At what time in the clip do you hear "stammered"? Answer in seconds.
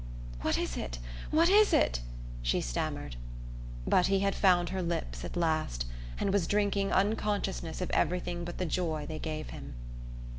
2.59-3.17